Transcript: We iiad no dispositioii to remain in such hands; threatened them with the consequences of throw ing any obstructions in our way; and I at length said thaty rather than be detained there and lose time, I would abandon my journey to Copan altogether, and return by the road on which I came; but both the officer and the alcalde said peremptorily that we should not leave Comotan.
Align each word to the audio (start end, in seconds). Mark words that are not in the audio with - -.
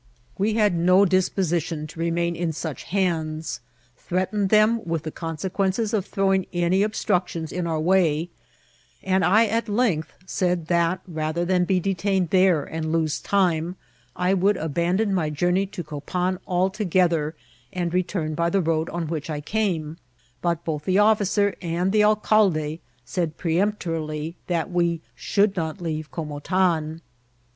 We 0.35 0.55
iiad 0.55 0.73
no 0.73 1.05
dispositioii 1.05 1.87
to 1.89 1.99
remain 1.99 2.35
in 2.35 2.53
such 2.53 2.85
hands; 2.85 3.59
threatened 3.95 4.49
them 4.49 4.83
with 4.83 5.03
the 5.03 5.11
consequences 5.11 5.93
of 5.93 6.07
throw 6.07 6.33
ing 6.33 6.47
any 6.51 6.81
obstructions 6.81 7.51
in 7.51 7.67
our 7.67 7.79
way; 7.79 8.31
and 9.03 9.23
I 9.23 9.45
at 9.45 9.69
length 9.69 10.11
said 10.25 10.67
thaty 10.67 11.01
rather 11.07 11.45
than 11.45 11.65
be 11.65 11.79
detained 11.79 12.31
there 12.31 12.63
and 12.63 12.91
lose 12.91 13.19
time, 13.19 13.75
I 14.15 14.33
would 14.33 14.57
abandon 14.57 15.13
my 15.13 15.29
journey 15.29 15.67
to 15.67 15.83
Copan 15.83 16.39
altogether, 16.47 17.35
and 17.71 17.93
return 17.93 18.33
by 18.33 18.49
the 18.49 18.59
road 18.59 18.89
on 18.89 19.05
which 19.07 19.29
I 19.29 19.39
came; 19.39 19.97
but 20.41 20.65
both 20.65 20.83
the 20.85 20.97
officer 20.97 21.55
and 21.61 21.91
the 21.91 22.03
alcalde 22.03 22.79
said 23.05 23.37
peremptorily 23.37 24.35
that 24.47 24.71
we 24.71 25.01
should 25.13 25.55
not 25.55 25.79
leave 25.79 26.09
Comotan. 26.09 27.01